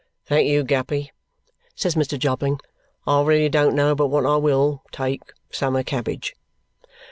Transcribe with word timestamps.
"Thank 0.25 0.47
you, 0.47 0.63
Guppy," 0.63 1.11
says 1.75 1.93
Mr. 1.93 2.17
Jobling. 2.17 2.59
"I 3.05 3.21
really 3.21 3.49
don't 3.49 3.75
know 3.75 3.93
but 3.93 4.07
what 4.07 4.25
I 4.25 4.37
WILL 4.37 4.81
take 4.91 5.21
summer 5.51 5.83
cabbage." 5.83 6.35